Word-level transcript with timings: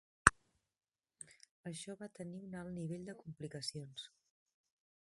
Això 1.71 1.97
va 2.01 2.09
tenir 2.21 2.41
un 2.49 2.59
alt 2.65 2.75
nivell 2.81 3.07
de 3.13 3.19
complicacions. 3.23 4.11